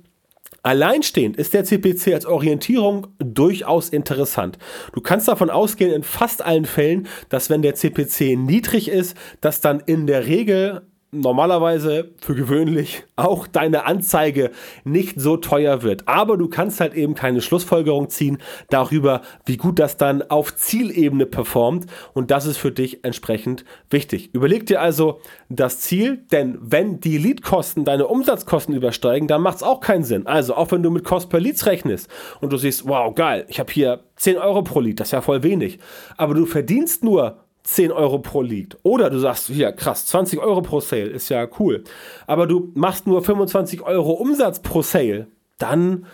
Alleinstehend 0.63 1.37
ist 1.37 1.55
der 1.55 1.65
CPC 1.65 2.13
als 2.15 2.27
Orientierung 2.27 3.07
durchaus 3.19 3.91
interessant. 3.91 4.59
Du 4.93 5.01
kannst 5.01 5.29
davon 5.29 5.51
ausgehen, 5.51 5.93
in 5.93 6.03
fast 6.03 6.45
allen 6.45 6.65
Fällen, 6.65 7.07
dass 7.29 7.49
wenn 7.49 7.63
der 7.63 7.75
CPC 7.75 8.37
niedrig 8.37 8.89
ist, 8.89 9.17
dass 9.41 9.61
dann 9.61 9.81
in 9.81 10.07
der 10.07 10.27
Regel 10.27 10.83
normalerweise 11.11 12.11
für 12.21 12.35
gewöhnlich 12.35 13.05
auch 13.17 13.47
deine 13.47 13.87
Anzeige 13.87 14.51
nicht 14.85 15.19
so 15.21 15.37
teuer 15.39 15.83
wird. 15.83 16.07
Aber 16.07 16.37
du 16.37 16.49
kannst 16.49 16.81
halt 16.81 16.95
eben 16.95 17.15
keine 17.15 17.41
Schlussfolgerung 17.41 18.11
ziehen 18.11 18.39
darüber, 18.69 19.23
wie 19.47 19.57
gut 19.57 19.79
das 19.79 19.97
dann 19.97 20.23
auf 20.23 20.55
Zielebene 20.55 21.25
performt. 21.25 21.87
Und 22.13 22.31
das 22.31 22.45
ist 22.45 22.59
für 22.59 22.73
dich 22.73 23.05
entsprechend 23.05 23.65
wichtig. 23.91 24.35
Überleg 24.35 24.67
dir 24.67 24.83
also 24.83 25.21
das 25.49 25.81
Ziel, 25.81 26.19
denn 26.31 26.59
wenn 26.61 27.01
die 27.01 27.17
Leadkosten 27.17 27.85
deine 27.85 28.07
Umsatzkosten 28.07 28.75
übersteigen, 28.75 29.29
dann 29.29 29.41
macht 29.41 29.57
es 29.57 29.63
auch 29.63 29.81
keinen 29.81 30.05
Sinn. 30.05 30.27
Also 30.27 30.55
auch 30.55 30.71
wenn 30.73 30.83
du 30.83 30.91
mit 30.91 31.05
Cost 31.05 31.31
per 31.31 31.41
Leads 31.41 31.65
rechnest 31.65 32.09
und 32.41 32.53
du 32.53 32.59
siehst, 32.59 32.87
wow, 32.87 33.15
geil, 33.15 33.47
ich 33.49 33.59
habe 33.59 33.73
hier 33.73 34.05
10 34.17 34.37
Euro 34.37 34.63
pro 34.63 34.81
Lead, 34.81 35.01
das 35.01 35.09
ist 35.09 35.13
ja 35.13 35.23
voll 35.23 35.43
wenig. 35.43 35.79
Aber 36.17 36.35
du 36.35 36.45
verdienst 36.45 37.03
nur 37.03 37.39
10 37.69 37.93
Euro 37.93 38.19
pro 38.19 38.41
Lead. 38.41 38.79
Oder 38.83 39.11
du 39.11 39.19
sagst, 39.19 39.49
hier, 39.49 39.73
krass, 39.73 40.07
20 40.07 40.41
Euro 40.41 40.63
pro 40.63 40.81
Sale 40.81 41.11
ist 41.11 41.29
ja 41.29 41.47
cool. 41.59 41.85
Aber 42.27 42.47
du 42.47 42.73
machst 42.75 43.07
nur 43.07 43.23
25 43.23 43.83
Euro 43.83 44.13
Umsatz 44.13 44.61
pro 44.61 44.81
Sale. 44.81 45.27
Dann, 45.59 46.07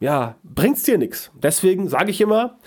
ja, 0.00 0.36
bringt's 0.44 0.82
dir 0.82 0.98
nichts. 0.98 1.30
Deswegen 1.42 1.88
sage 1.88 2.10
ich 2.10 2.20
immer, 2.20 2.58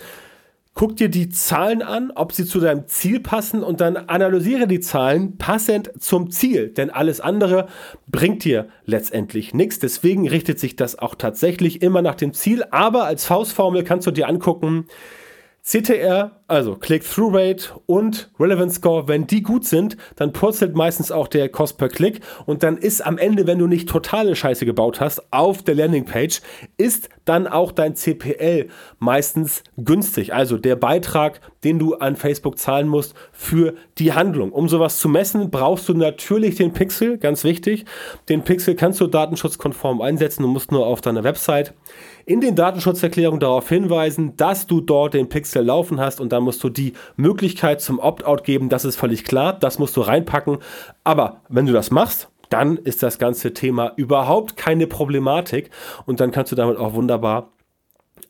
guck 0.74 0.96
dir 0.96 1.08
die 1.08 1.28
Zahlen 1.28 1.82
an, 1.82 2.10
ob 2.16 2.32
sie 2.32 2.44
zu 2.44 2.58
deinem 2.58 2.88
Ziel 2.88 3.20
passen 3.20 3.62
und 3.62 3.80
dann 3.80 3.96
analysiere 3.96 4.66
die 4.66 4.80
Zahlen 4.80 5.38
passend 5.38 5.92
zum 6.02 6.32
Ziel. 6.32 6.70
Denn 6.70 6.90
alles 6.90 7.20
andere 7.20 7.68
bringt 8.08 8.42
dir 8.42 8.66
letztendlich 8.84 9.54
nichts. 9.54 9.78
Deswegen 9.78 10.28
richtet 10.28 10.58
sich 10.58 10.74
das 10.74 10.98
auch 10.98 11.14
tatsächlich 11.14 11.80
immer 11.80 12.02
nach 12.02 12.16
dem 12.16 12.34
Ziel. 12.34 12.64
Aber 12.72 13.04
als 13.04 13.24
Faustformel 13.24 13.84
kannst 13.84 14.08
du 14.08 14.10
dir 14.10 14.28
angucken, 14.28 14.88
CTR, 15.64 16.42
also 16.48 16.74
Click-Through-Rate 16.74 17.80
und 17.86 18.32
Relevance 18.40 18.76
Score, 18.76 19.06
wenn 19.06 19.28
die 19.28 19.44
gut 19.44 19.64
sind, 19.64 19.96
dann 20.16 20.32
purzelt 20.32 20.74
meistens 20.74 21.12
auch 21.12 21.28
der 21.28 21.48
Cost 21.48 21.78
per 21.78 21.88
Klick 21.88 22.20
und 22.46 22.64
dann 22.64 22.76
ist 22.76 23.06
am 23.06 23.16
Ende, 23.16 23.46
wenn 23.46 23.60
du 23.60 23.68
nicht 23.68 23.88
totale 23.88 24.34
Scheiße 24.34 24.66
gebaut 24.66 25.00
hast, 25.00 25.32
auf 25.32 25.62
der 25.62 25.76
Landingpage, 25.76 26.40
ist 26.78 27.10
dann 27.24 27.46
auch 27.46 27.70
dein 27.70 27.94
CPL 27.94 28.70
meistens 28.98 29.62
günstig. 29.76 30.34
Also 30.34 30.58
der 30.58 30.74
Beitrag, 30.74 31.40
den 31.62 31.78
du 31.78 31.94
an 31.94 32.16
Facebook 32.16 32.58
zahlen 32.58 32.88
musst 32.88 33.14
für 33.30 33.74
die 33.98 34.12
Handlung. 34.14 34.50
Um 34.50 34.68
sowas 34.68 34.98
zu 34.98 35.08
messen, 35.08 35.52
brauchst 35.52 35.88
du 35.88 35.94
natürlich 35.94 36.56
den 36.56 36.72
Pixel, 36.72 37.18
ganz 37.18 37.44
wichtig. 37.44 37.84
Den 38.28 38.42
Pixel 38.42 38.74
kannst 38.74 39.00
du 39.00 39.06
datenschutzkonform 39.06 40.00
einsetzen, 40.00 40.42
du 40.42 40.48
musst 40.48 40.72
nur 40.72 40.88
auf 40.88 41.00
deiner 41.00 41.22
Website 41.22 41.72
in 42.24 42.40
den 42.40 42.54
Datenschutzerklärungen 42.54 43.40
darauf 43.40 43.68
hinweisen, 43.68 44.36
dass 44.36 44.66
du 44.66 44.80
dort 44.80 45.14
den 45.14 45.28
Pixel 45.28 45.64
laufen 45.64 46.00
hast 46.00 46.20
und 46.20 46.32
dann 46.32 46.42
musst 46.42 46.62
du 46.62 46.68
die 46.68 46.92
Möglichkeit 47.16 47.80
zum 47.80 47.98
Opt-out 47.98 48.44
geben. 48.44 48.68
Das 48.68 48.84
ist 48.84 48.96
völlig 48.96 49.24
klar, 49.24 49.52
das 49.52 49.78
musst 49.78 49.96
du 49.96 50.00
reinpacken. 50.00 50.58
Aber 51.04 51.42
wenn 51.48 51.66
du 51.66 51.72
das 51.72 51.90
machst, 51.90 52.28
dann 52.48 52.76
ist 52.76 53.02
das 53.02 53.18
ganze 53.18 53.54
Thema 53.54 53.92
überhaupt 53.96 54.56
keine 54.56 54.86
Problematik 54.86 55.70
und 56.04 56.20
dann 56.20 56.32
kannst 56.32 56.52
du 56.52 56.56
damit 56.56 56.76
auch 56.76 56.92
wunderbar 56.92 57.48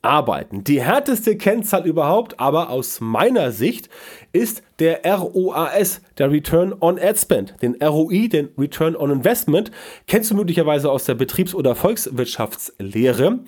arbeiten. 0.01 0.63
Die 0.63 0.81
härteste 0.81 1.37
Kennzahl 1.37 1.85
überhaupt, 1.85 2.39
aber 2.39 2.69
aus 2.69 2.99
meiner 2.99 3.51
Sicht, 3.51 3.89
ist 4.33 4.63
der 4.79 5.01
ROAS, 5.05 6.01
der 6.17 6.31
Return 6.31 6.73
on 6.79 6.99
Ad 6.99 7.17
Spend. 7.17 7.55
Den 7.61 7.75
ROI, 7.81 8.27
den 8.27 8.49
Return 8.57 8.95
on 8.95 9.11
Investment, 9.11 9.71
kennst 10.07 10.31
du 10.31 10.35
möglicherweise 10.35 10.91
aus 10.91 11.05
der 11.05 11.15
Betriebs- 11.15 11.55
oder 11.55 11.75
Volkswirtschaftslehre. 11.75 13.39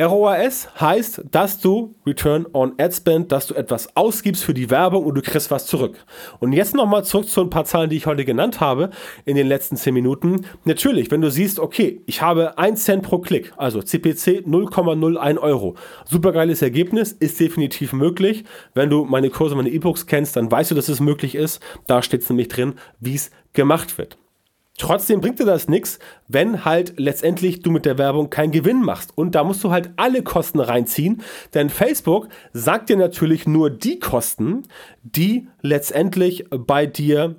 ROAS 0.00 0.68
heißt, 0.80 1.22
dass 1.32 1.58
du 1.58 1.96
Return 2.06 2.46
on 2.52 2.74
Ad 2.78 2.94
Spend, 2.94 3.32
dass 3.32 3.48
du 3.48 3.54
etwas 3.54 3.96
ausgibst 3.96 4.44
für 4.44 4.54
die 4.54 4.70
Werbung 4.70 5.04
und 5.04 5.16
du 5.16 5.22
kriegst 5.22 5.50
was 5.50 5.66
zurück. 5.66 5.96
Und 6.38 6.52
jetzt 6.52 6.72
nochmal 6.72 7.04
zurück 7.04 7.28
zu 7.28 7.40
ein 7.40 7.50
paar 7.50 7.64
Zahlen, 7.64 7.90
die 7.90 7.96
ich 7.96 8.06
heute 8.06 8.24
genannt 8.24 8.60
habe 8.60 8.90
in 9.24 9.34
den 9.34 9.48
letzten 9.48 9.76
10 9.76 9.92
Minuten. 9.92 10.46
Natürlich, 10.64 11.10
wenn 11.10 11.20
du 11.20 11.32
siehst, 11.32 11.58
okay, 11.58 12.00
ich 12.06 12.22
habe 12.22 12.58
1 12.58 12.84
Cent 12.84 13.02
pro 13.02 13.18
Klick, 13.18 13.52
also 13.56 13.82
CPC 13.82 14.46
0,01 14.46 15.38
Euro. 15.38 15.74
Supergeiles 16.04 16.62
Ergebnis, 16.62 17.10
ist 17.10 17.40
definitiv 17.40 17.92
möglich. 17.92 18.44
Wenn 18.74 18.90
du 18.90 19.04
meine 19.04 19.30
Kurse, 19.30 19.56
meine 19.56 19.70
E-Books 19.70 20.06
kennst, 20.06 20.36
dann 20.36 20.48
weißt 20.48 20.70
du, 20.70 20.76
dass 20.76 20.88
es 20.88 21.00
möglich 21.00 21.34
ist. 21.34 21.60
Da 21.88 22.02
steht 22.02 22.22
es 22.22 22.30
nämlich 22.30 22.46
drin, 22.46 22.74
wie 23.00 23.16
es 23.16 23.32
gemacht 23.52 23.98
wird. 23.98 24.16
Trotzdem 24.78 25.20
bringt 25.20 25.40
dir 25.40 25.44
das 25.44 25.68
nichts, 25.68 25.98
wenn 26.28 26.64
halt 26.64 26.94
letztendlich 26.98 27.60
du 27.60 27.70
mit 27.70 27.84
der 27.84 27.98
Werbung 27.98 28.30
keinen 28.30 28.52
Gewinn 28.52 28.80
machst. 28.80 29.12
Und 29.16 29.34
da 29.34 29.42
musst 29.42 29.62
du 29.64 29.72
halt 29.72 29.90
alle 29.96 30.22
Kosten 30.22 30.60
reinziehen, 30.60 31.22
denn 31.52 31.68
Facebook 31.68 32.28
sagt 32.52 32.88
dir 32.88 32.96
natürlich 32.96 33.46
nur 33.46 33.70
die 33.70 33.98
Kosten, 33.98 34.62
die 35.02 35.48
letztendlich 35.62 36.44
bei 36.50 36.86
dir 36.86 37.36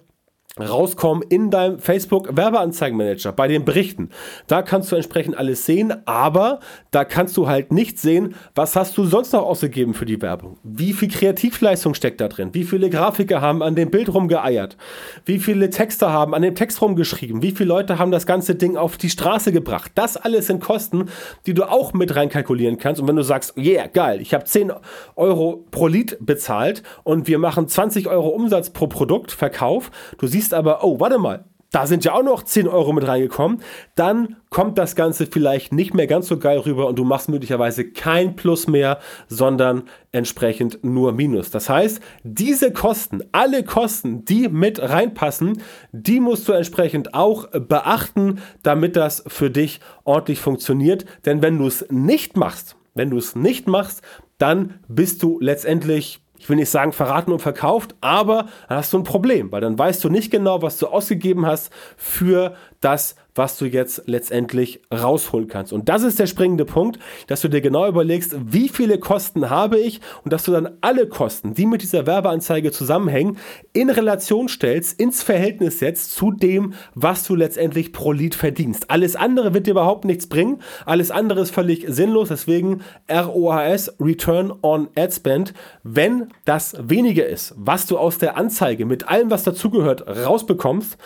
rauskommen 0.61 1.23
in 1.29 1.51
deinem 1.51 1.79
Facebook 1.79 2.35
Werbeanzeigenmanager 2.35 3.31
bei 3.31 3.47
den 3.47 3.65
Berichten. 3.65 4.09
Da 4.47 4.61
kannst 4.61 4.91
du 4.91 4.95
entsprechend 4.95 5.37
alles 5.37 5.65
sehen, 5.65 5.93
aber 6.05 6.59
da 6.91 7.05
kannst 7.05 7.37
du 7.37 7.47
halt 7.47 7.71
nicht 7.71 7.99
sehen, 7.99 8.35
was 8.55 8.75
hast 8.75 8.97
du 8.97 9.05
sonst 9.05 9.33
noch 9.33 9.43
ausgegeben 9.43 9.93
für 9.93 10.05
die 10.05 10.21
Werbung? 10.21 10.57
Wie 10.63 10.93
viel 10.93 11.09
Kreativleistung 11.09 11.93
steckt 11.93 12.21
da 12.21 12.27
drin? 12.27 12.49
Wie 12.53 12.63
viele 12.63 12.89
Grafiker 12.89 13.41
haben 13.41 13.61
an 13.61 13.75
dem 13.75 13.91
Bild 13.91 14.13
rumgeeiert? 14.13 14.77
Wie 15.25 15.39
viele 15.39 15.69
Texte 15.69 16.11
haben 16.11 16.33
an 16.33 16.41
dem 16.41 16.55
Text 16.55 16.81
rumgeschrieben? 16.81 17.41
Wie 17.41 17.51
viele 17.51 17.69
Leute 17.69 17.99
haben 17.99 18.11
das 18.11 18.25
ganze 18.25 18.55
Ding 18.55 18.77
auf 18.77 18.97
die 18.97 19.09
Straße 19.09 19.51
gebracht? 19.51 19.91
Das 19.95 20.17
alles 20.17 20.47
sind 20.47 20.61
Kosten, 20.61 21.05
die 21.45 21.53
du 21.53 21.69
auch 21.69 21.93
mit 21.93 22.15
reinkalkulieren 22.15 22.77
kannst. 22.77 23.01
Und 23.01 23.07
wenn 23.07 23.15
du 23.15 23.23
sagst, 23.23 23.57
yeah, 23.57 23.87
geil, 23.87 24.21
ich 24.21 24.33
habe 24.33 24.45
10 24.45 24.71
Euro 25.15 25.65
pro 25.71 25.87
Lied 25.87 26.17
bezahlt 26.19 26.83
und 27.03 27.27
wir 27.27 27.39
machen 27.39 27.67
20 27.67 28.07
Euro 28.07 28.29
Umsatz 28.29 28.69
pro 28.71 28.87
Produktverkauf, 28.87 29.91
du 30.17 30.27
siehst 30.27 30.48
siehst 30.49 30.53
aber, 30.53 30.83
oh, 30.83 30.99
warte 30.99 31.19
mal, 31.19 31.45
da 31.71 31.85
sind 31.85 32.03
ja 32.03 32.13
auch 32.13 32.23
noch 32.23 32.41
10 32.41 32.67
Euro 32.67 32.93
mit 32.93 33.07
reingekommen, 33.07 33.61
dann 33.93 34.37
kommt 34.49 34.79
das 34.79 34.95
Ganze 34.95 35.27
vielleicht 35.27 35.71
nicht 35.71 35.93
mehr 35.93 36.07
ganz 36.07 36.27
so 36.27 36.39
geil 36.39 36.57
rüber 36.57 36.87
und 36.87 36.97
du 36.97 37.03
machst 37.03 37.29
möglicherweise 37.29 37.85
kein 37.91 38.35
Plus 38.35 38.65
mehr, 38.65 38.97
sondern 39.27 39.83
entsprechend 40.11 40.83
nur 40.83 41.11
Minus. 41.11 41.51
Das 41.51 41.69
heißt, 41.69 42.01
diese 42.23 42.73
Kosten, 42.73 43.21
alle 43.31 43.63
Kosten, 43.63 44.25
die 44.25 44.49
mit 44.49 44.81
reinpassen, 44.81 45.61
die 45.91 46.19
musst 46.19 46.47
du 46.47 46.53
entsprechend 46.53 47.13
auch 47.13 47.45
beachten, 47.51 48.39
damit 48.63 48.95
das 48.95 49.23
für 49.27 49.51
dich 49.51 49.79
ordentlich 50.05 50.39
funktioniert. 50.39 51.05
Denn 51.27 51.43
wenn 51.43 51.59
du 51.59 51.67
es 51.67 51.85
nicht 51.91 52.35
machst, 52.35 52.77
wenn 52.95 53.11
du 53.11 53.17
es 53.17 53.35
nicht 53.35 53.67
machst, 53.67 54.01
dann 54.39 54.79
bist 54.87 55.21
du 55.21 55.37
letztendlich 55.39 56.21
ich 56.39 56.49
will 56.49 56.55
nicht 56.55 56.69
sagen 56.69 56.93
verraten 56.93 57.31
und 57.31 57.41
verkauft, 57.41 57.95
aber 58.01 58.47
dann 58.67 58.77
hast 58.77 58.93
du 58.93 58.97
ein 58.97 59.03
Problem, 59.03 59.51
weil 59.51 59.61
dann 59.61 59.77
weißt 59.77 60.03
du 60.03 60.09
nicht 60.09 60.31
genau, 60.31 60.61
was 60.61 60.77
du 60.77 60.87
ausgegeben 60.87 61.45
hast 61.45 61.71
für 61.97 62.55
das, 62.81 63.15
was 63.39 63.57
du 63.57 63.65
jetzt 63.65 64.03
letztendlich 64.05 64.81
rausholen 64.93 65.47
kannst. 65.47 65.71
Und 65.71 65.87
das 65.87 66.03
ist 66.03 66.19
der 66.19 66.27
springende 66.27 66.65
Punkt, 66.65 66.99
dass 67.27 67.39
du 67.39 67.47
dir 67.47 67.61
genau 67.61 67.87
überlegst, 67.87 68.35
wie 68.51 68.67
viele 68.67 68.99
Kosten 68.99 69.49
habe 69.49 69.79
ich 69.79 70.01
und 70.25 70.33
dass 70.33 70.43
du 70.43 70.51
dann 70.51 70.77
alle 70.81 71.07
Kosten, 71.07 71.53
die 71.53 71.65
mit 71.65 71.81
dieser 71.81 72.05
Werbeanzeige 72.05 72.73
zusammenhängen, 72.73 73.37
in 73.71 73.89
Relation 73.89 74.49
stellst, 74.49 74.99
ins 74.99 75.23
Verhältnis 75.23 75.79
setzt 75.79 76.11
zu 76.11 76.31
dem, 76.31 76.73
was 76.95 77.23
du 77.23 77.33
letztendlich 77.33 77.93
pro 77.93 78.11
Lied 78.11 78.35
verdienst. 78.35 78.91
Alles 78.91 79.15
andere 79.15 79.53
wird 79.53 79.67
dir 79.67 79.71
überhaupt 79.71 80.03
nichts 80.03 80.27
bringen. 80.27 80.61
Alles 80.85 81.09
andere 81.09 81.39
ist 81.39 81.51
völlig 81.51 81.85
sinnlos. 81.87 82.27
Deswegen 82.27 82.81
ROAS, 83.09 83.95
Return 84.01 84.53
on 84.61 84.89
Ad 84.97 85.13
Spend. 85.13 85.53
Wenn 85.83 86.27
das 86.43 86.75
weniger 86.77 87.25
ist, 87.25 87.53
was 87.55 87.85
du 87.85 87.97
aus 87.97 88.17
der 88.17 88.35
Anzeige 88.35 88.85
mit 88.85 89.07
allem, 89.07 89.31
was 89.31 89.43
dazugehört, 89.43 90.05
rausbekommst, 90.05 90.97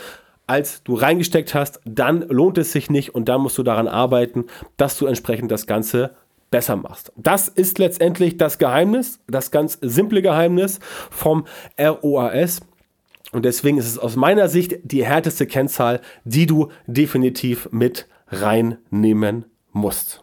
als 0.54 0.84
du 0.84 0.94
reingesteckt 0.94 1.56
hast, 1.56 1.80
dann 1.84 2.22
lohnt 2.30 2.60
es 2.60 2.72
sich 2.72 2.92
nicht 2.92 3.16
und 3.16 3.28
dann 3.28 3.42
musst 3.42 3.58
du 3.58 3.64
daran 3.64 3.88
arbeiten, 3.88 4.46
dass 4.78 5.00
du 5.00 5.08
entsprechend 5.08 5.50
das 5.50 5.66
Ganze 5.66 6.12
besser 6.52 6.76
machst. 6.76 7.12
Das 7.16 7.48
ist 7.48 7.80
letztendlich 7.80 8.38
das 8.38 8.60
Geheimnis, 8.60 9.20
das 9.26 9.50
ganz 9.50 9.80
simple 9.82 10.22
Geheimnis 10.22 10.80
vom 11.10 11.48
ROAS. 11.82 12.62
Und 13.32 13.46
deswegen 13.46 13.80
ist 13.80 13.88
es 13.88 13.98
aus 13.98 14.16
meiner 14.16 14.48
Sicht 14.48 14.76
die 14.84 15.04
härteste 15.04 15.48
Kennzahl, 15.48 16.02
die 16.24 16.46
du 16.46 16.70
definitiv 16.86 17.70
mit 17.72 18.08
reinnehmen 18.28 19.46
musst. 19.72 20.23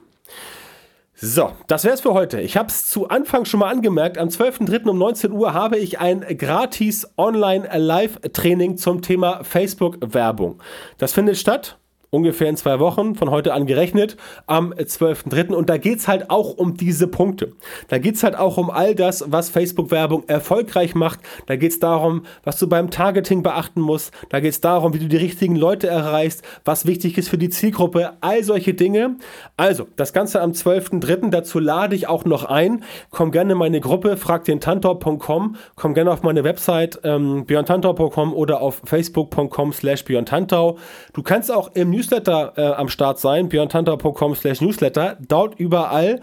So, 1.22 1.52
das 1.66 1.84
wäre 1.84 1.92
es 1.92 2.00
für 2.00 2.14
heute. 2.14 2.40
Ich 2.40 2.56
habe 2.56 2.68
es 2.68 2.86
zu 2.86 3.08
Anfang 3.08 3.44
schon 3.44 3.60
mal 3.60 3.68
angemerkt. 3.68 4.16
Am 4.16 4.28
12.03. 4.28 4.88
um 4.88 4.96
19 4.96 5.32
Uhr 5.32 5.52
habe 5.52 5.76
ich 5.76 5.98
ein 6.00 6.20
gratis 6.38 7.06
Online-Live-Training 7.18 8.78
zum 8.78 9.02
Thema 9.02 9.44
Facebook-Werbung. 9.44 10.62
Das 10.96 11.12
findet 11.12 11.36
statt 11.36 11.79
ungefähr 12.10 12.48
in 12.48 12.56
zwei 12.56 12.80
Wochen, 12.80 13.14
von 13.14 13.30
heute 13.30 13.54
an 13.54 13.66
gerechnet, 13.66 14.16
am 14.46 14.72
12.03. 14.72 15.54
Und 15.54 15.70
da 15.70 15.76
geht 15.76 16.00
es 16.00 16.08
halt 16.08 16.28
auch 16.28 16.54
um 16.54 16.76
diese 16.76 17.06
Punkte. 17.06 17.52
Da 17.88 17.98
geht 17.98 18.16
es 18.16 18.24
halt 18.24 18.36
auch 18.36 18.56
um 18.56 18.70
all 18.70 18.94
das, 18.94 19.24
was 19.28 19.48
Facebook-Werbung 19.48 20.24
erfolgreich 20.26 20.94
macht. 20.94 21.20
Da 21.46 21.56
geht 21.56 21.72
es 21.72 21.78
darum, 21.78 22.22
was 22.42 22.58
du 22.58 22.68
beim 22.68 22.90
Targeting 22.90 23.42
beachten 23.42 23.80
musst. 23.80 24.12
Da 24.28 24.40
geht 24.40 24.52
es 24.52 24.60
darum, 24.60 24.92
wie 24.92 24.98
du 24.98 25.06
die 25.06 25.16
richtigen 25.16 25.54
Leute 25.54 25.86
erreichst, 25.86 26.42
was 26.64 26.84
wichtig 26.84 27.16
ist 27.16 27.28
für 27.28 27.38
die 27.38 27.48
Zielgruppe, 27.48 28.12
all 28.20 28.42
solche 28.42 28.74
Dinge. 28.74 29.16
Also, 29.56 29.86
das 29.96 30.12
Ganze 30.12 30.40
am 30.40 30.50
12.03. 30.50 31.30
Dazu 31.30 31.60
lade 31.60 31.94
ich 31.94 32.08
auch 32.08 32.24
noch 32.24 32.44
ein. 32.44 32.82
Komm 33.10 33.30
gerne 33.30 33.52
in 33.52 33.58
meine 33.58 33.80
Gruppe, 33.80 34.16
frag 34.16 34.44
den 34.44 34.60
Tantor.com, 34.60 35.56
komm 35.76 35.94
gerne 35.94 36.10
auf 36.10 36.22
meine 36.22 36.42
Website 36.42 36.98
ähm, 37.04 37.44
björntantau.com 37.46 38.34
oder 38.34 38.60
auf 38.60 38.82
facebook.com 38.84 39.72
slash 39.72 40.04
björntantau. 40.04 40.78
Du 41.12 41.22
kannst 41.22 41.52
auch 41.52 41.70
im 41.74 41.90
Newsletter 42.00 42.54
äh, 42.56 42.62
am 42.62 42.88
Start 42.88 43.18
sein, 43.18 43.50
björntantau.com 43.50 44.34
slash 44.34 44.62
newsletter. 44.62 45.18
Dort 45.20 45.60
überall 45.60 46.20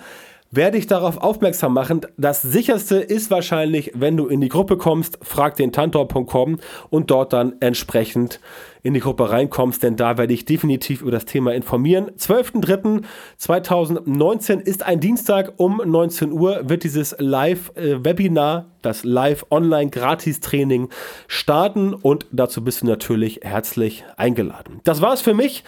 werde 0.52 0.78
ich 0.78 0.88
darauf 0.88 1.18
aufmerksam 1.18 1.74
machen. 1.74 2.02
Das 2.18 2.42
sicherste 2.42 2.98
ist 2.98 3.32
wahrscheinlich, 3.32 3.94
wenn 3.96 4.18
du 4.18 4.28
in 4.28 4.42
die 4.42 4.50
Gruppe 4.50 4.76
kommst, 4.78 5.18
frag 5.22 5.56
den 5.56 5.72
Tantor.com 5.72 6.60
und 6.90 7.12
dort 7.12 7.32
dann 7.34 7.54
entsprechend 7.60 8.40
in 8.84 8.94
die 8.94 9.00
Gruppe 9.02 9.30
reinkommst, 9.30 9.84
denn 9.84 9.98
da 9.98 10.18
werde 10.18 10.34
ich 10.34 10.46
definitiv 10.46 11.02
über 11.02 11.12
das 11.12 11.26
Thema 11.26 11.54
informieren. 11.54 12.12
12.03.2019 12.18 14.62
ist 14.62 14.86
ein 14.86 15.02
Dienstag 15.02 15.56
um 15.58 15.82
19 15.84 16.32
Uhr 16.32 16.70
wird 16.70 16.86
dieses 16.86 17.14
Live-Webinar, 17.20 18.68
das 18.82 19.04
Live-Online-Gratis-Training 19.04 20.88
starten 21.28 21.94
und 21.94 22.28
dazu 22.32 22.64
bist 22.64 22.82
du 22.82 22.86
natürlich 22.86 23.42
herzlich 23.44 24.06
eingeladen. 24.16 24.80
Das 24.86 25.02
war's 25.02 25.20
für 25.22 25.34
mich. 25.34 25.66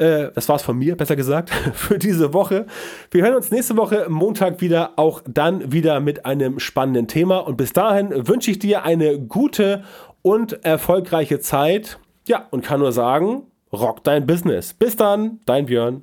Äh, 0.00 0.32
das 0.34 0.48
war's 0.48 0.62
von 0.62 0.78
mir, 0.78 0.96
besser 0.96 1.14
gesagt, 1.14 1.50
für 1.74 1.98
diese 1.98 2.32
Woche. 2.32 2.66
Wir 3.10 3.22
hören 3.22 3.34
uns 3.34 3.50
nächste 3.50 3.76
Woche 3.76 4.06
Montag 4.08 4.60
wieder, 4.62 4.92
auch 4.96 5.20
dann 5.26 5.72
wieder 5.72 6.00
mit 6.00 6.24
einem 6.24 6.58
spannenden 6.58 7.06
Thema. 7.06 7.38
Und 7.38 7.56
bis 7.56 7.72
dahin 7.72 8.26
wünsche 8.26 8.50
ich 8.50 8.58
dir 8.58 8.84
eine 8.84 9.20
gute 9.20 9.84
und 10.22 10.64
erfolgreiche 10.64 11.40
Zeit. 11.40 11.98
Ja, 12.26 12.46
und 12.50 12.64
kann 12.64 12.80
nur 12.80 12.92
sagen, 12.92 13.42
rock 13.72 14.02
dein 14.02 14.26
Business. 14.26 14.72
Bis 14.72 14.96
dann, 14.96 15.40
dein 15.44 15.66
Björn. 15.66 16.02